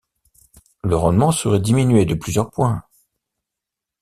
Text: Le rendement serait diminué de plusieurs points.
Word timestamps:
Le 0.83 0.95
rendement 0.95 1.31
serait 1.31 1.59
diminué 1.59 2.05
de 2.05 2.15
plusieurs 2.15 2.49
points. 2.49 2.83